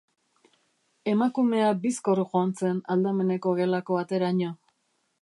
Emakumea 1.11 1.69
bizkor 1.85 2.23
joan 2.33 2.57
zen 2.65 2.83
aldameneko 2.97 3.57
gelako 3.63 4.03
ateraino. 4.05 4.55